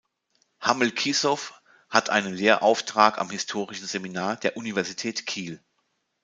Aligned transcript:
Hammel-Kiesow 0.61 1.51
hat 1.87 2.09
einen 2.09 2.33
Lehrauftrag 2.33 3.19
am 3.19 3.29
Historischen 3.29 3.85
Seminar 3.85 4.35
der 4.37 4.57
Universität 4.57 5.27
Kiel. 5.27 5.63